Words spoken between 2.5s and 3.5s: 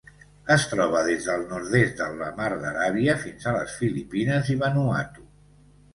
d'Aràbia fins